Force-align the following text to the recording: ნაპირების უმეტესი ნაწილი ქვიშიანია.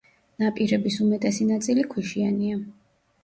ნაპირების 0.43 0.95
უმეტესი 1.03 1.45
ნაწილი 1.51 1.83
ქვიშიანია. 1.91 2.57